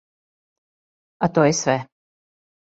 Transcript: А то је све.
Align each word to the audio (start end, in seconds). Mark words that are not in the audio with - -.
А 1.27 1.29
то 1.35 1.45
је 1.49 1.53
све. 1.61 1.77